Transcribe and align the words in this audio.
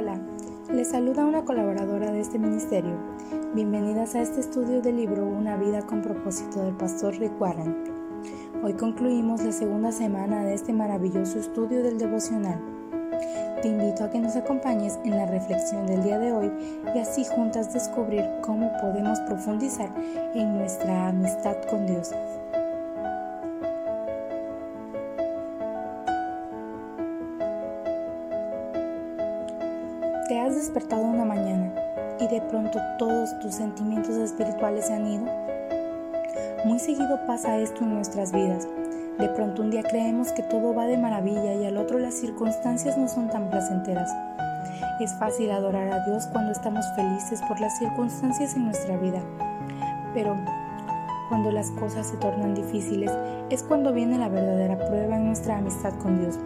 Hola, 0.00 0.18
les 0.72 0.88
saluda 0.88 1.26
una 1.26 1.44
colaboradora 1.44 2.10
de 2.10 2.20
este 2.20 2.38
ministerio. 2.38 2.96
Bienvenidas 3.52 4.14
a 4.14 4.22
este 4.22 4.40
estudio 4.40 4.80
del 4.80 4.96
libro 4.96 5.26
Una 5.26 5.58
vida 5.58 5.82
con 5.82 6.00
propósito 6.00 6.64
del 6.64 6.74
pastor 6.74 7.18
Rick 7.18 7.38
Warren. 7.38 7.76
Hoy 8.62 8.72
concluimos 8.72 9.42
la 9.42 9.52
segunda 9.52 9.92
semana 9.92 10.42
de 10.42 10.54
este 10.54 10.72
maravilloso 10.72 11.38
estudio 11.38 11.82
del 11.82 11.98
devocional. 11.98 12.58
Te 13.60 13.68
invito 13.68 14.04
a 14.04 14.08
que 14.08 14.20
nos 14.20 14.36
acompañes 14.36 14.98
en 15.04 15.18
la 15.18 15.26
reflexión 15.26 15.86
del 15.86 16.02
día 16.02 16.18
de 16.18 16.32
hoy 16.32 16.50
y 16.94 16.98
así 16.98 17.22
juntas 17.26 17.74
descubrir 17.74 18.24
cómo 18.40 18.72
podemos 18.80 19.20
profundizar 19.28 19.90
en 20.34 20.56
nuestra 20.56 21.08
amistad 21.08 21.58
con 21.68 21.84
Dios. 21.86 22.10
Despertado 30.60 31.04
una 31.04 31.24
mañana 31.24 31.72
y 32.20 32.28
de 32.28 32.42
pronto 32.42 32.78
todos 32.98 33.38
tus 33.38 33.54
sentimientos 33.54 34.14
espirituales 34.16 34.86
se 34.86 34.92
han 34.92 35.06
ido. 35.06 35.24
Muy 36.66 36.78
seguido 36.78 37.18
pasa 37.26 37.56
esto 37.56 37.82
en 37.82 37.94
nuestras 37.94 38.30
vidas. 38.30 38.68
De 39.18 39.28
pronto 39.30 39.62
un 39.62 39.70
día 39.70 39.82
creemos 39.82 40.32
que 40.32 40.42
todo 40.42 40.74
va 40.74 40.86
de 40.86 40.98
maravilla 40.98 41.54
y 41.54 41.64
al 41.64 41.78
otro 41.78 41.98
las 41.98 42.12
circunstancias 42.12 42.98
no 42.98 43.08
son 43.08 43.30
tan 43.30 43.48
placenteras. 43.48 44.10
Es 45.00 45.14
fácil 45.14 45.50
adorar 45.50 45.90
a 45.90 46.04
Dios 46.04 46.26
cuando 46.26 46.52
estamos 46.52 46.84
felices 46.94 47.40
por 47.48 47.58
las 47.58 47.78
circunstancias 47.78 48.54
en 48.54 48.66
nuestra 48.66 48.98
vida. 48.98 49.22
Pero 50.12 50.36
cuando 51.30 51.50
las 51.50 51.70
cosas 51.70 52.06
se 52.06 52.18
tornan 52.18 52.54
difíciles 52.54 53.10
es 53.48 53.62
cuando 53.62 53.94
viene 53.94 54.18
la 54.18 54.28
verdadera 54.28 54.76
prueba 54.76 55.16
en 55.16 55.26
nuestra 55.26 55.56
amistad 55.56 55.94
con 56.02 56.18
Dios. 56.18 56.38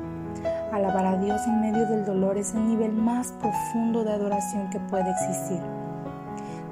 Alabar 0.74 1.06
a 1.06 1.16
Dios 1.18 1.40
en 1.46 1.60
medio 1.60 1.86
del 1.86 2.04
dolor 2.04 2.36
es 2.36 2.52
el 2.52 2.66
nivel 2.66 2.90
más 2.90 3.30
profundo 3.40 4.02
de 4.02 4.10
adoración 4.10 4.68
que 4.70 4.80
puede 4.80 5.08
existir. 5.08 5.60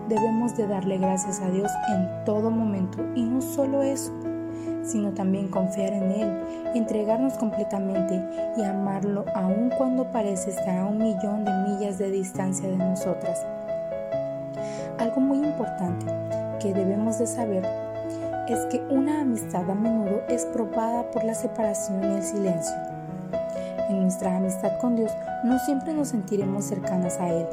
Debemos 0.09 0.57
de 0.57 0.67
darle 0.67 0.99
gracias 0.99 1.41
a 1.41 1.49
Dios 1.49 1.71
en 1.89 2.25
todo 2.25 2.51
momento 2.51 2.99
y 3.15 3.23
no 3.23 3.41
solo 3.41 3.81
eso, 3.85 4.13
sino 4.83 5.13
también 5.13 5.47
confiar 5.47 5.93
en 5.93 6.11
Él, 6.11 6.43
entregarnos 6.75 7.35
completamente 7.35 8.21
y 8.57 8.65
amarlo 8.65 9.25
aun 9.37 9.71
cuando 9.79 10.11
parece 10.11 10.51
estar 10.51 10.79
a 10.79 10.87
un 10.87 10.99
millón 10.99 11.45
de 11.45 11.53
millas 11.69 11.97
de 11.99 12.11
distancia 12.11 12.69
de 12.69 12.79
nosotras. 12.79 13.47
Algo 14.99 15.21
muy 15.21 15.47
importante 15.47 16.07
que 16.59 16.75
debemos 16.75 17.21
de 17.21 17.29
saber 17.29 17.65
es 18.49 18.67
que 18.67 18.81
una 18.91 19.21
amistad 19.21 19.71
a 19.71 19.75
menudo 19.77 20.23
es 20.29 20.45
probada 20.47 21.09
por 21.13 21.23
la 21.23 21.37
separación 21.37 22.03
y 22.03 22.17
el 22.17 22.23
silencio 22.25 22.75
en 22.89 22.92
nuestra 24.13 24.37
amistad 24.37 24.79
con 24.79 24.95
Dios 24.95 25.11
no 25.43 25.59
siempre 25.61 25.95
nos 25.95 26.09
sentiremos 26.09 26.67
cercanas 26.67 27.19
a 27.19 27.31
Él. 27.31 27.47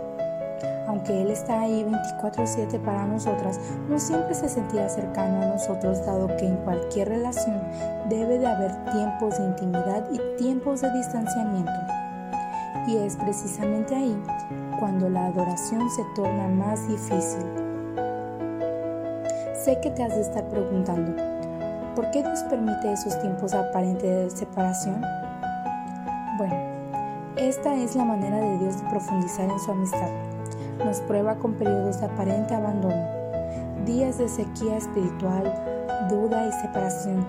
Aunque 0.88 1.21
Él 1.21 1.31
está 1.31 1.61
ahí 1.61 1.85
24/7 1.85 2.79
para 2.79 3.05
nosotras, 3.05 3.57
no 3.88 3.97
siempre 3.97 4.33
se 4.33 4.49
sentirá 4.49 4.89
cercano 4.89 5.41
a 5.41 5.45
nosotros 5.45 6.05
dado 6.05 6.27
que 6.35 6.47
en 6.47 6.57
cualquier 6.57 7.07
relación 7.07 7.61
debe 8.09 8.39
de 8.39 8.47
haber 8.47 8.75
tiempos 8.91 9.38
de 9.38 9.45
intimidad 9.45 10.03
y 10.11 10.19
tiempos 10.38 10.81
de 10.81 10.91
distanciamiento. 10.91 11.71
Y 12.88 12.97
es 12.97 13.16
precisamente 13.16 13.95
ahí 13.95 14.21
cuando 14.81 15.09
la 15.09 15.27
adoración 15.27 15.89
se 15.91 16.03
torna 16.13 16.49
más 16.49 16.85
difícil. 16.89 17.45
Sé 19.63 19.79
que 19.79 19.91
te 19.91 20.03
has 20.03 20.13
de 20.13 20.21
estar 20.21 20.44
preguntando, 20.49 21.13
¿por 21.95 22.11
qué 22.11 22.21
Dios 22.21 22.44
permite 22.49 22.91
esos 22.91 23.17
tiempos 23.21 23.53
aparentes 23.53 24.33
de 24.33 24.38
separación? 24.38 25.19
Esta 27.39 27.73
es 27.73 27.95
la 27.95 28.03
manera 28.03 28.37
de 28.37 28.57
Dios 28.57 28.81
de 28.81 28.89
profundizar 28.89 29.49
en 29.49 29.59
su 29.61 29.71
amistad. 29.71 30.09
Nos 30.83 30.99
prueba 30.99 31.35
con 31.35 31.53
periodos 31.53 32.01
de 32.01 32.07
aparente 32.07 32.53
abandono, 32.53 33.07
días 33.85 34.17
de 34.17 34.27
sequía 34.27 34.75
espiritual, 34.75 35.45
duda 36.09 36.45
y 36.45 36.51
separación, 36.51 37.25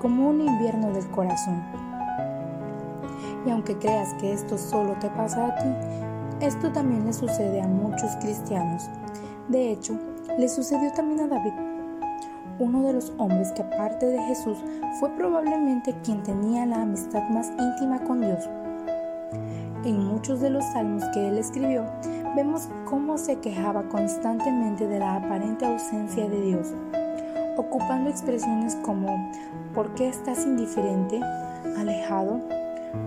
como 0.00 0.28
un 0.28 0.42
invierno 0.42 0.92
del 0.92 1.10
corazón. 1.10 1.60
Y 3.44 3.50
aunque 3.50 3.76
creas 3.76 4.14
que 4.20 4.32
esto 4.32 4.56
solo 4.56 4.94
te 5.00 5.10
pasa 5.10 5.48
a 5.48 5.56
ti, 5.56 6.46
esto 6.46 6.70
también 6.70 7.04
le 7.04 7.12
sucede 7.12 7.60
a 7.60 7.66
muchos 7.66 8.14
cristianos. 8.20 8.88
De 9.48 9.72
hecho, 9.72 9.98
le 10.38 10.48
sucedió 10.48 10.92
también 10.92 11.18
a 11.18 11.26
David, 11.26 11.54
uno 12.60 12.84
de 12.84 12.92
los 12.92 13.12
hombres 13.18 13.50
que 13.50 13.62
aparte 13.62 14.06
de 14.06 14.22
Jesús 14.22 14.58
fue 15.00 15.10
probablemente 15.16 15.96
quien 16.04 16.22
tenía 16.22 16.64
la 16.64 16.82
amistad 16.82 17.28
más 17.28 17.50
íntima 17.58 17.98
con 18.04 18.20
Dios. 18.20 18.48
En 19.84 20.06
muchos 20.06 20.40
de 20.40 20.48
los 20.48 20.64
salmos 20.66 21.02
que 21.12 21.26
él 21.26 21.38
escribió, 21.38 21.84
vemos 22.36 22.68
cómo 22.84 23.18
se 23.18 23.40
quejaba 23.40 23.82
constantemente 23.88 24.86
de 24.86 25.00
la 25.00 25.16
aparente 25.16 25.66
ausencia 25.66 26.28
de 26.28 26.40
Dios, 26.40 26.68
ocupando 27.56 28.08
expresiones 28.08 28.76
como 28.76 29.32
¿por 29.74 29.92
qué 29.94 30.08
estás 30.08 30.46
indiferente? 30.46 31.20
alejado, 31.76 32.40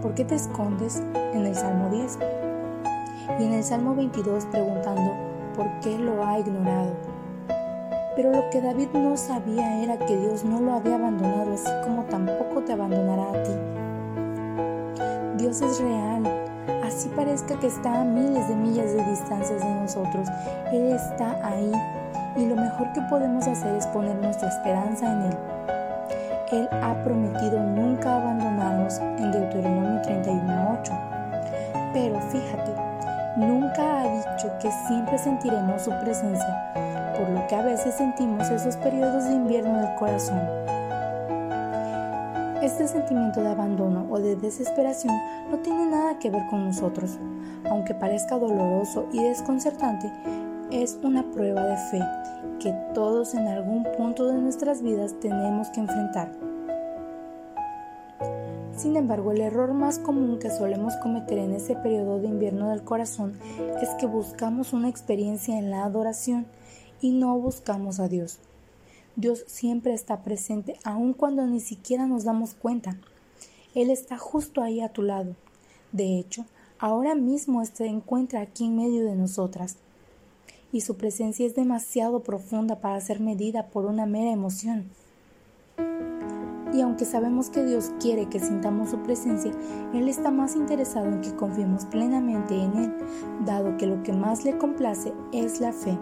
¿por 0.02 0.16
qué 0.16 0.26
te 0.26 0.36
escondes? 0.36 1.02
en 1.34 1.46
el 1.46 1.56
Salmo 1.56 1.90
10 1.90 2.20
y 3.40 3.44
en 3.44 3.54
el 3.54 3.64
Salmo 3.64 3.96
22 3.96 4.46
preguntando 4.46 5.14
¿por 5.56 5.68
qué 5.80 5.98
lo 5.98 6.26
ha 6.26 6.40
ignorado? 6.40 6.92
Pero 8.18 8.32
lo 8.32 8.50
que 8.50 8.60
David 8.60 8.90
no 8.94 9.16
sabía 9.16 9.82
era 9.82 9.98
que 9.98 10.18
Dios 10.18 10.44
no 10.44 10.60
lo 10.60 10.74
había 10.74 10.96
abandonado, 10.96 11.54
así 11.54 11.72
como 11.86 12.04
tampoco 12.04 12.62
te 12.66 12.74
abandonará 12.74 13.30
a 13.30 13.44
ti. 13.44 13.52
Dios 15.38 15.62
es 15.62 15.82
real, 15.82 16.24
así 16.84 17.10
parezca 17.10 17.60
que 17.60 17.68
está 17.68 18.02
a 18.02 18.04
miles 18.04 18.48
de 18.48 18.56
millas 18.56 18.94
de 18.94 19.04
distancia 19.06 19.56
de 19.56 19.76
nosotros. 19.82 20.28
Él 20.72 20.92
está 20.92 21.38
ahí 21.44 21.72
y 22.36 22.46
lo 22.46 22.56
mejor 22.56 22.92
que 22.94 23.02
podemos 23.04 23.48
hacer 23.48 23.76
es 23.76 23.88
poner 23.88 24.16
nuestra 24.16 24.50
esperanza 24.50 25.12
en 25.12 25.22
Él. 25.24 25.38
Él 26.52 26.70
ha 26.72 26.94
prometido 27.04 27.60
nunca 27.60 28.18
abandonarnos 28.18 29.00
en 29.00 29.32
Deuteronomio 29.32 30.02
31.8. 30.04 31.92
Pero 31.94 32.20
fíjate, 32.30 32.72
nunca 33.38 34.02
ha 34.02 34.08
dicho 34.10 34.52
que 34.60 34.70
siempre 34.88 35.18
sentiremos 35.18 35.82
su 35.84 35.92
presencia 36.02 36.72
por 37.18 37.30
lo 37.30 37.48
que 37.48 37.56
a 37.56 37.62
veces 37.62 37.96
sentimos 37.96 38.50
esos 38.50 38.76
periodos 38.78 39.24
de 39.26 39.34
invierno 39.34 39.80
del 39.80 39.96
corazón. 39.96 40.42
Este 42.66 42.88
sentimiento 42.88 43.42
de 43.42 43.50
abandono 43.50 44.08
o 44.10 44.20
de 44.20 44.36
desesperación 44.36 45.14
no 45.52 45.60
tiene 45.60 45.86
nada 45.86 46.18
que 46.18 46.32
ver 46.32 46.48
con 46.50 46.66
nosotros. 46.66 47.20
Aunque 47.70 47.94
parezca 47.94 48.40
doloroso 48.40 49.08
y 49.14 49.22
desconcertante, 49.22 50.12
es 50.72 50.98
una 51.04 51.30
prueba 51.30 51.64
de 51.64 51.78
fe 51.78 52.02
que 52.60 52.74
todos 52.96 53.36
en 53.36 53.48
algún 53.48 53.86
punto 53.96 54.26
de 54.26 54.42
nuestras 54.42 54.82
vidas 54.82 55.14
tenemos 55.20 55.70
que 55.70 55.82
enfrentar. 55.82 56.32
Sin 58.76 58.96
embargo, 58.96 59.32
el 59.32 59.42
error 59.42 59.76
más 59.76 60.00
común 60.00 60.40
que 60.40 60.50
solemos 60.50 60.96
cometer 61.04 61.38
en 61.38 61.54
ese 61.54 61.76
periodo 61.76 62.20
de 62.20 62.30
invierno 62.30 62.72
del 62.72 62.84
corazón 62.84 63.38
es 63.80 63.90
que 64.00 64.08
buscamos 64.08 64.74
una 64.74 64.90
experiencia 64.90 65.60
en 65.60 65.70
la 65.70 65.84
adoración 65.84 66.48
y 67.00 67.12
no 67.12 67.38
buscamos 67.38 68.00
a 68.00 68.08
Dios. 68.08 68.40
Dios 69.18 69.46
siempre 69.48 69.94
está 69.94 70.24
presente 70.24 70.78
aun 70.84 71.14
cuando 71.14 71.46
ni 71.48 71.62
siquiera 71.62 72.06
nos 72.06 72.26
damos 72.26 72.54
cuenta. 72.54 72.98
Él 73.74 73.90
está 73.90 74.18
justo 74.18 74.62
ahí 74.62 74.82
a 74.82 74.90
tu 74.90 75.04
lado. 75.04 75.36
De 75.94 76.20
hecho, 76.20 76.46
ahora 76.80 77.16
mismo 77.16 77.64
se 77.66 77.86
encuentra 77.86 78.42
aquí 78.42 78.66
en 78.66 78.76
medio 78.76 79.06
de 79.06 79.16
nosotras. 79.16 79.78
Y 80.74 80.82
su 80.82 80.98
presencia 80.98 81.46
es 81.46 81.56
demasiado 81.56 82.24
profunda 82.24 82.82
para 82.82 83.00
ser 83.00 83.22
medida 83.22 83.68
por 83.68 83.86
una 83.86 84.06
mera 84.06 84.32
emoción. 84.32 84.90
Y 86.74 86.82
aunque 86.82 87.06
sabemos 87.06 87.50
que 87.50 87.64
Dios 87.64 87.92
quiere 88.02 88.28
que 88.28 88.42
sintamos 88.42 88.90
su 88.90 89.02
presencia, 89.02 89.54
Él 89.94 90.10
está 90.10 90.30
más 90.30 90.58
interesado 90.58 91.08
en 91.08 91.22
que 91.22 91.34
confiemos 91.34 91.86
plenamente 91.86 92.54
en 92.54 92.76
Él, 92.76 92.94
dado 93.46 93.78
que 93.78 93.88
lo 93.88 94.04
que 94.04 94.12
más 94.12 94.44
le 94.44 94.58
complace 94.58 95.14
es 95.32 95.62
la 95.62 95.72
fe 95.72 95.98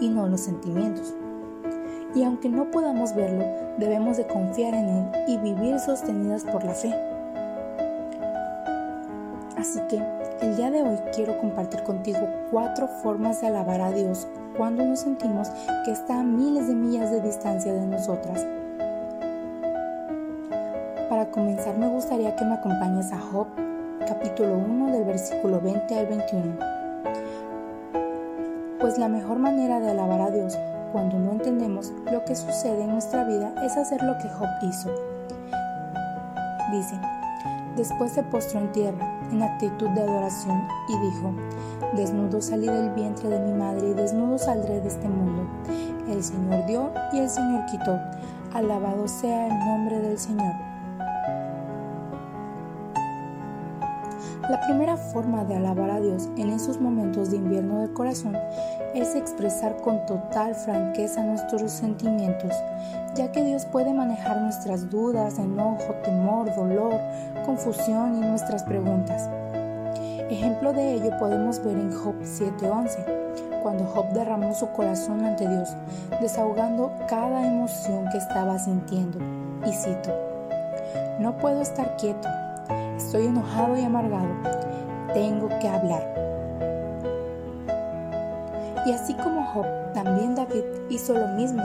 y 0.00 0.08
no 0.08 0.28
los 0.28 0.42
sentimientos. 0.42 1.16
Y 2.14 2.24
aunque 2.24 2.48
no 2.48 2.70
podamos 2.70 3.14
verlo, 3.14 3.44
debemos 3.78 4.16
de 4.16 4.26
confiar 4.26 4.74
en 4.74 4.88
Él 4.88 5.04
y 5.28 5.36
vivir 5.38 5.78
sostenidas 5.78 6.44
por 6.44 6.64
la 6.64 6.74
fe. 6.74 6.92
Así 9.56 9.78
que 9.88 10.02
el 10.40 10.56
día 10.56 10.70
de 10.70 10.82
hoy 10.82 10.98
quiero 11.14 11.38
compartir 11.38 11.82
contigo 11.82 12.20
cuatro 12.50 12.88
formas 13.02 13.40
de 13.40 13.48
alabar 13.48 13.80
a 13.80 13.92
Dios 13.92 14.26
cuando 14.56 14.84
nos 14.84 15.00
sentimos 15.00 15.48
que 15.84 15.92
está 15.92 16.20
a 16.20 16.22
miles 16.24 16.66
de 16.66 16.74
millas 16.74 17.10
de 17.10 17.20
distancia 17.20 17.72
de 17.72 17.86
nosotras. 17.86 18.44
Para 21.08 21.30
comenzar 21.30 21.76
me 21.76 21.88
gustaría 21.88 22.34
que 22.36 22.44
me 22.44 22.54
acompañes 22.54 23.12
a 23.12 23.18
Job 23.18 23.46
capítulo 24.08 24.56
1 24.56 24.92
del 24.92 25.04
versículo 25.04 25.60
20 25.60 25.94
al 25.94 26.06
21 26.06 26.80
pues 28.80 28.98
la 28.98 29.08
mejor 29.08 29.38
manera 29.38 29.78
de 29.78 29.90
alabar 29.90 30.22
a 30.22 30.30
Dios 30.30 30.58
cuando 30.92 31.18
no 31.18 31.32
entendemos 31.32 31.92
lo 32.10 32.24
que 32.24 32.34
sucede 32.34 32.82
en 32.82 32.90
nuestra 32.90 33.24
vida 33.24 33.54
es 33.64 33.76
hacer 33.76 34.02
lo 34.02 34.16
que 34.18 34.28
Job 34.28 34.48
hizo. 34.62 34.90
Dice, 36.72 36.98
después 37.76 38.12
se 38.12 38.22
postró 38.22 38.60
en 38.60 38.72
tierra, 38.72 39.06
en 39.30 39.42
actitud 39.42 39.88
de 39.90 40.02
adoración 40.02 40.66
y 40.88 40.98
dijo, 40.98 41.32
Desnudo 41.96 42.40
salí 42.40 42.66
del 42.66 42.90
vientre 42.90 43.28
de 43.28 43.40
mi 43.40 43.52
madre 43.52 43.88
y 43.88 43.94
desnudo 43.94 44.38
saldré 44.38 44.80
de 44.80 44.88
este 44.88 45.08
mundo. 45.08 45.46
El 46.08 46.22
Señor 46.22 46.66
dio 46.66 46.92
y 47.12 47.18
el 47.18 47.28
Señor 47.28 47.66
quitó. 47.66 47.98
Alabado 48.54 49.08
sea 49.08 49.48
el 49.48 49.58
nombre 49.58 49.98
del 49.98 50.18
Señor. 50.18 50.69
La 54.50 54.60
primera 54.62 54.96
forma 54.96 55.44
de 55.44 55.54
alabar 55.54 55.90
a 55.90 56.00
Dios 56.00 56.28
en 56.36 56.50
esos 56.50 56.80
momentos 56.80 57.30
de 57.30 57.36
invierno 57.36 57.82
del 57.82 57.92
corazón 57.92 58.36
es 58.96 59.14
expresar 59.14 59.76
con 59.76 60.04
total 60.06 60.56
franqueza 60.56 61.22
nuestros 61.22 61.70
sentimientos, 61.70 62.52
ya 63.14 63.30
que 63.30 63.44
Dios 63.44 63.64
puede 63.66 63.94
manejar 63.94 64.40
nuestras 64.40 64.90
dudas, 64.90 65.38
enojo, 65.38 65.94
temor, 66.02 66.52
dolor, 66.52 66.98
confusión 67.46 68.16
y 68.16 68.26
nuestras 68.26 68.64
preguntas. 68.64 69.30
Ejemplo 70.28 70.72
de 70.72 70.94
ello 70.94 71.16
podemos 71.20 71.64
ver 71.64 71.76
en 71.76 71.92
Job 71.92 72.16
7:11, 72.24 73.04
cuando 73.62 73.84
Job 73.84 74.08
derramó 74.14 74.52
su 74.52 74.66
corazón 74.72 75.24
ante 75.24 75.48
Dios, 75.48 75.68
desahogando 76.20 76.90
cada 77.06 77.46
emoción 77.46 78.08
que 78.10 78.18
estaba 78.18 78.58
sintiendo. 78.58 79.20
Y 79.64 79.72
cito, 79.72 80.10
No 81.20 81.36
puedo 81.36 81.60
estar 81.60 81.96
quieto, 81.98 82.28
estoy 82.96 83.26
enojado 83.26 83.76
y 83.76 83.84
amargado, 83.84 84.28
tengo 85.12 85.48
que 85.60 85.68
hablar. 85.68 86.20
Y 88.86 88.92
así 88.92 89.14
como 89.14 89.44
Job, 89.44 89.66
también 89.92 90.34
David 90.34 90.64
hizo 90.88 91.12
lo 91.12 91.28
mismo, 91.28 91.62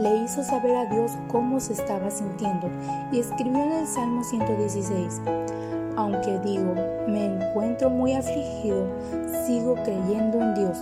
le 0.00 0.16
hizo 0.18 0.42
saber 0.42 0.74
a 0.76 0.86
Dios 0.86 1.12
cómo 1.28 1.60
se 1.60 1.74
estaba 1.74 2.10
sintiendo 2.10 2.70
y 3.12 3.20
escribió 3.20 3.62
en 3.62 3.72
el 3.72 3.86
Salmo 3.86 4.24
116, 4.24 5.20
aunque 5.96 6.38
digo, 6.40 6.74
me 7.06 7.26
encuentro 7.26 7.90
muy 7.90 8.14
afligido, 8.14 8.86
sigo 9.46 9.74
creyendo 9.84 10.40
en 10.40 10.54
Dios. 10.54 10.78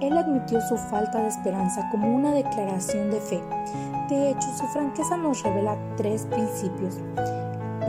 Él 0.00 0.16
admitió 0.16 0.60
su 0.62 0.76
falta 0.76 1.18
de 1.18 1.28
esperanza 1.28 1.86
como 1.90 2.08
una 2.08 2.32
declaración 2.32 3.10
de 3.10 3.20
fe. 3.20 3.40
De 4.08 4.30
hecho, 4.30 4.48
su 4.56 4.66
franqueza 4.68 5.16
nos 5.18 5.42
revela 5.42 5.76
tres 5.96 6.24
principios. 6.24 6.98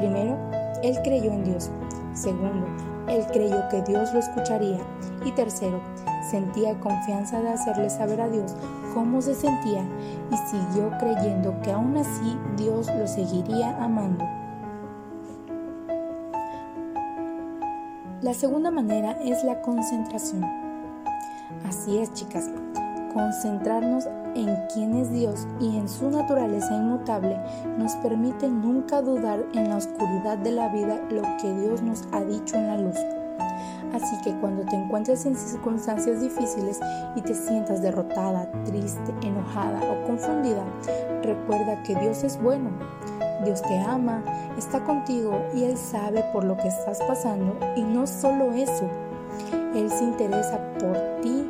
Primero, 0.01 0.35
él 0.81 0.97
creyó 1.03 1.31
en 1.31 1.43
Dios. 1.43 1.69
Segundo, 2.15 2.65
él 3.07 3.23
creyó 3.31 3.69
que 3.69 3.83
Dios 3.83 4.11
lo 4.11 4.19
escucharía. 4.19 4.79
Y 5.23 5.31
tercero, 5.33 5.79
sentía 6.31 6.79
confianza 6.79 7.39
de 7.39 7.49
hacerle 7.49 7.87
saber 7.87 8.19
a 8.19 8.27
Dios 8.27 8.55
cómo 8.95 9.21
se 9.21 9.35
sentía 9.35 9.83
y 10.31 10.37
siguió 10.49 10.89
creyendo 10.97 11.53
que 11.61 11.71
aún 11.71 11.97
así 11.97 12.35
Dios 12.57 12.87
lo 12.97 13.05
seguiría 13.05 13.77
amando. 13.77 14.25
La 18.23 18.33
segunda 18.33 18.71
manera 18.71 19.11
es 19.23 19.43
la 19.43 19.61
concentración. 19.61 20.43
Así 21.69 21.99
es, 21.99 22.11
chicas, 22.13 22.49
concentrarnos 23.13 24.07
en 24.35 24.55
quién 24.73 24.95
es 24.95 25.11
Dios 25.11 25.47
y 25.59 25.77
en 25.77 25.89
su 25.89 26.09
naturaleza 26.09 26.73
inmutable 26.73 27.37
nos 27.77 27.93
permite 27.97 28.47
nunca 28.47 29.01
dudar 29.01 29.43
en 29.53 29.69
la 29.69 29.77
oscuridad 29.77 30.37
de 30.37 30.51
la 30.51 30.69
vida 30.69 31.01
lo 31.09 31.23
que 31.41 31.53
Dios 31.53 31.81
nos 31.81 32.03
ha 32.11 32.23
dicho 32.23 32.55
en 32.55 32.67
la 32.67 32.77
luz. 32.77 32.97
Así 33.93 34.15
que 34.23 34.33
cuando 34.39 34.63
te 34.63 34.75
encuentres 34.75 35.25
en 35.25 35.35
circunstancias 35.35 36.21
difíciles 36.21 36.79
y 37.15 37.21
te 37.21 37.33
sientas 37.33 37.81
derrotada, 37.81 38.49
triste, 38.65 39.13
enojada 39.21 39.81
o 39.91 40.07
confundida, 40.07 40.63
recuerda 41.21 41.83
que 41.83 41.95
Dios 41.95 42.23
es 42.23 42.41
bueno. 42.41 42.69
Dios 43.43 43.61
te 43.63 43.77
ama, 43.79 44.23
está 44.57 44.83
contigo 44.83 45.33
y 45.53 45.63
Él 45.63 45.75
sabe 45.75 46.23
por 46.31 46.43
lo 46.43 46.55
que 46.55 46.67
estás 46.67 47.01
pasando 47.03 47.57
y 47.75 47.81
no 47.81 48.05
solo 48.05 48.53
eso, 48.53 48.87
Él 49.75 49.89
se 49.89 50.03
interesa 50.03 50.59
por 50.79 50.95
ti 51.21 51.47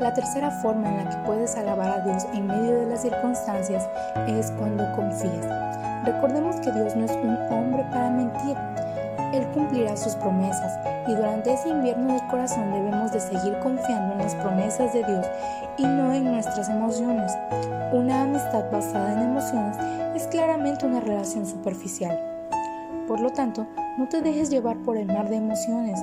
La 0.00 0.14
tercera 0.14 0.52
forma 0.52 0.88
en 0.88 0.96
la 0.96 1.10
que 1.10 1.16
puedes 1.26 1.56
alabar 1.56 1.88
a 1.90 2.00
Dios 2.00 2.24
en 2.32 2.46
medio 2.46 2.78
de 2.78 2.86
las 2.86 3.02
circunstancias 3.02 3.88
es 4.28 4.52
cuando 4.52 4.84
confías. 4.92 5.44
Recordemos 6.04 6.54
que 6.56 6.70
Dios 6.70 6.94
no 6.94 7.04
es 7.04 7.10
un 7.10 7.36
hombre 7.50 7.84
para 7.90 8.08
mentir. 8.08 8.56
Él 9.34 9.44
cumplirá 9.52 9.96
sus 9.96 10.14
promesas 10.14 10.78
y 11.08 11.14
durante 11.16 11.52
ese 11.52 11.70
invierno 11.70 12.12
del 12.12 12.24
corazón 12.28 12.72
debemos 12.72 13.10
de 13.10 13.18
seguir 13.18 13.58
confiando 13.58 14.12
en 14.12 14.18
las 14.18 14.36
promesas 14.36 14.92
de 14.92 15.02
Dios 15.02 15.26
y 15.78 15.82
no 15.82 16.12
en 16.12 16.24
nuestras 16.26 16.68
emociones. 16.68 17.36
Una 17.92 18.22
amistad 18.22 18.70
basada 18.70 19.14
en 19.14 19.30
emociones 19.30 19.76
es 20.14 20.28
claramente 20.28 20.86
una 20.86 21.00
relación 21.00 21.44
superficial. 21.44 22.16
Por 23.08 23.20
lo 23.20 23.30
tanto, 23.30 23.66
no 23.98 24.08
te 24.08 24.22
dejes 24.22 24.48
llevar 24.48 24.78
por 24.84 24.96
el 24.96 25.08
mar 25.08 25.28
de 25.28 25.36
emociones. 25.36 26.00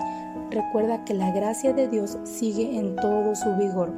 Recuerda 0.51 1.05
que 1.05 1.13
la 1.13 1.31
gracia 1.31 1.73
de 1.73 1.87
Dios 1.87 2.17
sigue 2.25 2.77
en 2.77 2.97
todo 2.97 3.35
su 3.35 3.55
vigor. 3.55 3.93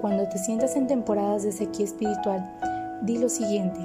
Cuando 0.00 0.26
te 0.28 0.38
sientas 0.38 0.76
en 0.76 0.86
temporadas 0.86 1.42
de 1.42 1.52
sequía 1.52 1.84
espiritual, 1.84 2.50
di 3.02 3.18
lo 3.18 3.28
siguiente. 3.28 3.80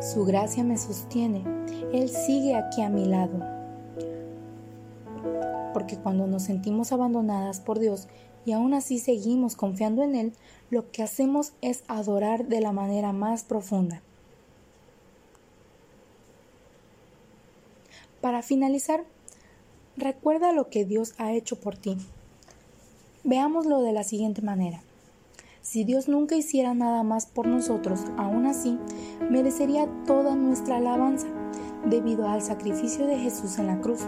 Su 0.00 0.26
gracia 0.26 0.62
me 0.62 0.76
sostiene. 0.76 1.42
Él 1.94 2.10
sigue 2.10 2.54
aquí 2.54 2.82
a 2.82 2.90
mi 2.90 3.06
lado. 3.06 3.40
Porque 5.72 5.96
cuando 5.96 6.26
nos 6.26 6.42
sentimos 6.42 6.92
abandonadas 6.92 7.60
por 7.60 7.78
Dios 7.78 8.06
y 8.44 8.52
aún 8.52 8.74
así 8.74 8.98
seguimos 8.98 9.56
confiando 9.56 10.02
en 10.02 10.14
Él, 10.14 10.32
lo 10.68 10.90
que 10.90 11.02
hacemos 11.02 11.54
es 11.62 11.84
adorar 11.88 12.48
de 12.48 12.60
la 12.60 12.72
manera 12.72 13.12
más 13.12 13.44
profunda. 13.44 14.02
Para 18.20 18.42
finalizar, 18.42 19.04
recuerda 19.96 20.52
lo 20.52 20.68
que 20.68 20.84
Dios 20.84 21.14
ha 21.16 21.32
hecho 21.32 21.56
por 21.58 21.78
ti. 21.78 21.96
Veámoslo 23.24 23.80
de 23.80 23.92
la 23.92 24.04
siguiente 24.04 24.42
manera. 24.42 24.82
Si 25.62 25.84
Dios 25.84 26.06
nunca 26.06 26.36
hiciera 26.36 26.74
nada 26.74 27.02
más 27.02 27.24
por 27.24 27.46
nosotros, 27.46 28.00
aún 28.18 28.44
así, 28.44 28.78
merecería 29.30 29.88
toda 30.06 30.34
nuestra 30.34 30.76
alabanza 30.76 31.28
debido 31.86 32.28
al 32.28 32.42
sacrificio 32.42 33.06
de 33.06 33.18
Jesús 33.18 33.58
en 33.58 33.68
la 33.68 33.80
cruz. 33.80 34.00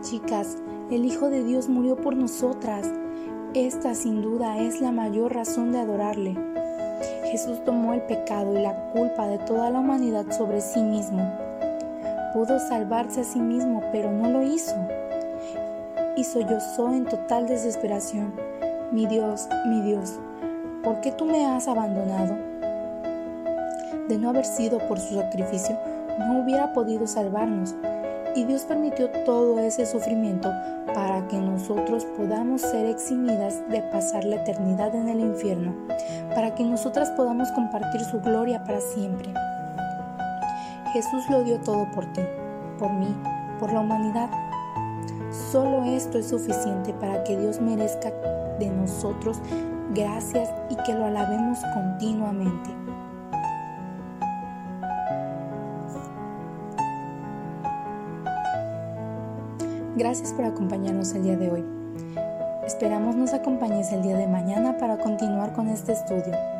Chicas, 0.00 0.56
el 0.90 1.04
Hijo 1.04 1.28
de 1.28 1.44
Dios 1.44 1.68
murió 1.68 1.96
por 1.96 2.16
nosotras. 2.16 2.90
Esta 3.52 3.94
sin 3.94 4.22
duda 4.22 4.58
es 4.58 4.80
la 4.80 4.90
mayor 4.90 5.34
razón 5.34 5.72
de 5.72 5.80
adorarle. 5.80 6.34
Jesús 7.30 7.62
tomó 7.64 7.92
el 7.92 8.00
pecado 8.02 8.58
y 8.58 8.62
la 8.62 8.90
culpa 8.92 9.26
de 9.26 9.38
toda 9.38 9.68
la 9.68 9.80
humanidad 9.80 10.30
sobre 10.32 10.62
sí 10.62 10.80
mismo 10.80 11.51
Pudo 12.32 12.58
salvarse 12.58 13.20
a 13.20 13.24
sí 13.24 13.38
mismo, 13.38 13.82
pero 13.92 14.10
no 14.10 14.30
lo 14.30 14.42
hizo. 14.42 14.74
Y 16.16 16.24
sollozó 16.24 16.88
en 16.88 17.04
total 17.04 17.46
desesperación. 17.46 18.32
Mi 18.90 19.06
Dios, 19.06 19.48
mi 19.66 19.82
Dios, 19.82 20.18
¿por 20.82 21.00
qué 21.02 21.12
tú 21.12 21.26
me 21.26 21.44
has 21.44 21.68
abandonado? 21.68 22.36
De 24.08 24.16
no 24.16 24.30
haber 24.30 24.46
sido 24.46 24.78
por 24.88 24.98
su 24.98 25.14
sacrificio, 25.14 25.78
no 26.18 26.42
hubiera 26.42 26.72
podido 26.72 27.06
salvarnos. 27.06 27.74
Y 28.34 28.44
Dios 28.44 28.62
permitió 28.62 29.10
todo 29.26 29.58
ese 29.58 29.84
sufrimiento 29.84 30.50
para 30.94 31.28
que 31.28 31.36
nosotros 31.36 32.06
podamos 32.16 32.62
ser 32.62 32.86
eximidas 32.86 33.60
de 33.68 33.82
pasar 33.82 34.24
la 34.24 34.36
eternidad 34.36 34.94
en 34.94 35.10
el 35.10 35.20
infierno, 35.20 35.74
para 36.34 36.54
que 36.54 36.64
nosotras 36.64 37.10
podamos 37.10 37.50
compartir 37.52 38.00
su 38.00 38.20
gloria 38.20 38.64
para 38.64 38.80
siempre. 38.80 39.34
Jesús 40.92 41.24
lo 41.30 41.42
dio 41.42 41.58
todo 41.60 41.90
por 41.92 42.04
ti, 42.12 42.20
por 42.78 42.92
mí, 42.92 43.16
por 43.58 43.72
la 43.72 43.80
humanidad. 43.80 44.28
Solo 45.30 45.84
esto 45.84 46.18
es 46.18 46.28
suficiente 46.28 46.92
para 46.92 47.24
que 47.24 47.36
Dios 47.38 47.60
merezca 47.60 48.10
de 48.58 48.68
nosotros 48.68 49.40
gracias 49.94 50.50
y 50.68 50.76
que 50.84 50.92
lo 50.92 51.06
alabemos 51.06 51.58
continuamente. 51.72 52.70
Gracias 59.96 60.32
por 60.32 60.44
acompañarnos 60.44 61.14
el 61.14 61.22
día 61.22 61.36
de 61.36 61.50
hoy. 61.50 61.64
Esperamos 62.66 63.16
nos 63.16 63.32
acompañes 63.32 63.92
el 63.92 64.02
día 64.02 64.16
de 64.16 64.26
mañana 64.26 64.76
para 64.76 64.98
continuar 64.98 65.54
con 65.54 65.68
este 65.68 65.92
estudio. 65.92 66.51